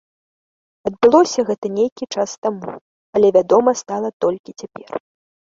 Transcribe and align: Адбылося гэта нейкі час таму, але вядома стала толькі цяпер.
Адбылося 0.89 1.45
гэта 1.49 1.67
нейкі 1.77 2.05
час 2.17 2.29
таму, 2.45 2.73
але 3.21 3.27
вядома 3.39 3.71
стала 3.83 4.09
толькі 4.27 4.57
цяпер. 4.65 4.89